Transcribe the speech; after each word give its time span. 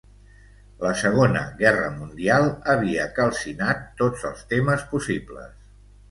La 0.83 0.91
Segona 1.01 1.41
Guerra 1.59 1.91
Mundial 1.97 2.49
havia 2.73 3.05
calcinat 3.19 3.83
tots 4.03 4.23
els 4.31 4.41
temes 4.55 4.87
possibles. 4.95 5.69